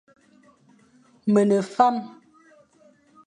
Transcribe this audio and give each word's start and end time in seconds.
Me 1.31 1.41
ne 1.49 1.59
fame. 1.73 2.01